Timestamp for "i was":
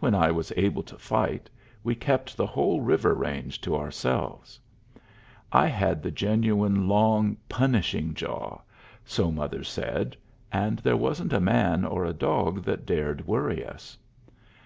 0.14-0.52